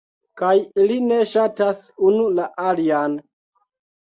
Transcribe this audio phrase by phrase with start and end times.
[0.41, 3.21] kaj ili ne ŝatas unu la alian